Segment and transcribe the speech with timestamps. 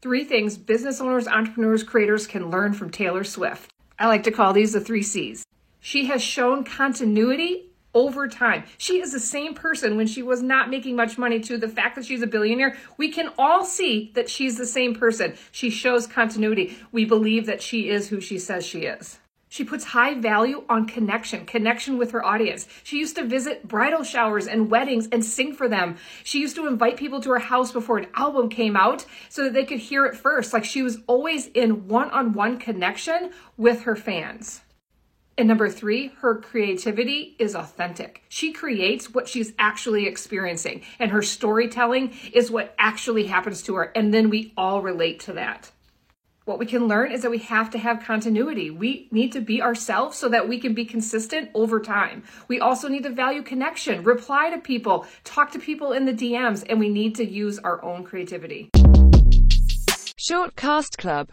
[0.00, 3.72] Three things business owners, entrepreneurs, creators can learn from Taylor Swift.
[3.98, 5.44] I like to call these the three C's.
[5.80, 8.62] She has shown continuity over time.
[8.76, 11.96] She is the same person when she was not making much money to the fact
[11.96, 12.76] that she's a billionaire.
[12.96, 15.34] We can all see that she's the same person.
[15.50, 16.78] She shows continuity.
[16.92, 19.18] We believe that she is who she says she is.
[19.48, 22.68] She puts high value on connection, connection with her audience.
[22.84, 25.96] She used to visit bridal showers and weddings and sing for them.
[26.22, 29.54] She used to invite people to her house before an album came out so that
[29.54, 30.52] they could hear it first.
[30.52, 34.60] Like she was always in one on one connection with her fans.
[35.38, 38.24] And number three, her creativity is authentic.
[38.28, 43.84] She creates what she's actually experiencing, and her storytelling is what actually happens to her.
[43.94, 45.70] And then we all relate to that.
[46.48, 48.70] What we can learn is that we have to have continuity.
[48.70, 52.22] We need to be ourselves so that we can be consistent over time.
[52.48, 56.64] We also need to value connection, reply to people, talk to people in the DMs,
[56.70, 58.70] and we need to use our own creativity.
[60.18, 61.26] Shortcast Club